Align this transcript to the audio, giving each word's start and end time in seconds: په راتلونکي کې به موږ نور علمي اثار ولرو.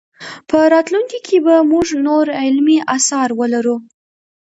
په 0.49 0.57
راتلونکي 0.73 1.19
کې 1.27 1.37
به 1.45 1.55
موږ 1.71 1.87
نور 2.07 2.25
علمي 2.41 2.77
اثار 2.95 3.29
ولرو. 3.39 3.77